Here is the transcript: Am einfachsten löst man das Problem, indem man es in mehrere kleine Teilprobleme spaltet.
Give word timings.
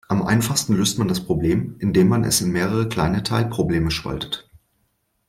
Am 0.07 0.23
einfachsten 0.23 0.73
löst 0.73 0.97
man 0.97 1.07
das 1.07 1.19
Problem, 1.19 1.75
indem 1.77 2.07
man 2.07 2.23
es 2.23 2.41
in 2.41 2.49
mehrere 2.51 2.89
kleine 2.89 3.21
Teilprobleme 3.21 3.91
spaltet. 3.91 4.49